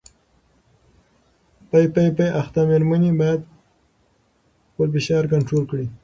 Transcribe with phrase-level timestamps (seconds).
[1.69, 3.41] پي پي پي اخته مېرمنې باید
[4.69, 5.85] خپل فشار کنټرول کړي.